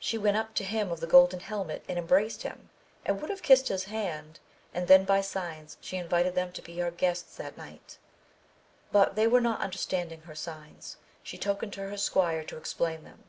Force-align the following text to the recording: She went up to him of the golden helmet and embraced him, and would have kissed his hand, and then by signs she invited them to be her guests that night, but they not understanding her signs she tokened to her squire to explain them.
She 0.00 0.18
went 0.18 0.36
up 0.36 0.54
to 0.56 0.64
him 0.64 0.90
of 0.90 0.98
the 0.98 1.06
golden 1.06 1.38
helmet 1.38 1.84
and 1.88 1.96
embraced 1.96 2.42
him, 2.42 2.70
and 3.06 3.20
would 3.20 3.30
have 3.30 3.44
kissed 3.44 3.68
his 3.68 3.84
hand, 3.84 4.40
and 4.74 4.88
then 4.88 5.04
by 5.04 5.20
signs 5.20 5.76
she 5.80 5.96
invited 5.98 6.34
them 6.34 6.50
to 6.54 6.62
be 6.62 6.80
her 6.80 6.90
guests 6.90 7.36
that 7.36 7.56
night, 7.56 7.96
but 8.90 9.14
they 9.14 9.28
not 9.28 9.60
understanding 9.60 10.22
her 10.22 10.34
signs 10.34 10.96
she 11.22 11.38
tokened 11.38 11.74
to 11.74 11.88
her 11.88 11.96
squire 11.96 12.42
to 12.42 12.56
explain 12.56 13.04
them. 13.04 13.22